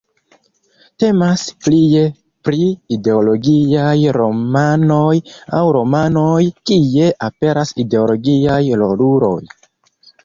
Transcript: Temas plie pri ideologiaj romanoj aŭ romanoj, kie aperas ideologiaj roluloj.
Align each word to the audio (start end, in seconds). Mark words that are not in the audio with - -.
Temas 1.01 1.41
plie 1.65 1.99
pri 2.47 2.63
ideologiaj 2.97 3.93
romanoj 4.17 5.13
aŭ 5.59 5.63
romanoj, 5.79 6.43
kie 6.71 7.13
aperas 7.29 7.77
ideologiaj 7.85 8.61
roluloj. 8.85 9.41